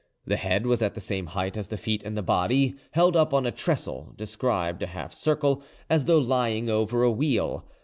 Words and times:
The 0.25 0.35
head 0.37 0.65
was 0.65 0.81
at 0.81 0.95
the 0.95 0.99
same 0.99 1.27
height 1.27 1.55
as 1.55 1.67
the 1.67 1.77
feet, 1.77 2.01
and 2.01 2.17
the 2.17 2.23
body, 2.23 2.73
held 2.89 3.15
up 3.15 3.35
on 3.35 3.45
a 3.45 3.51
trestle, 3.51 4.15
described 4.17 4.81
a 4.81 4.87
half 4.87 5.15
curve, 5.23 5.59
as 5.91 6.05
though 6.05 6.17
lying 6.17 6.71
over 6.71 7.03
a 7.03 7.11
wheel. 7.11 7.67